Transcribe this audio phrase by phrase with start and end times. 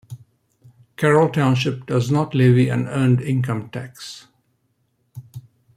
[0.97, 4.25] Carroll Township does not levy an earned income tax.